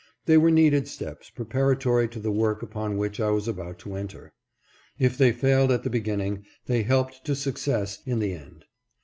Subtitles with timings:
[0.25, 4.33] They were needed steps preparatory to the work upon which I was about to enter.
[4.97, 8.65] If they failed at the beginning, they helped to success in the end.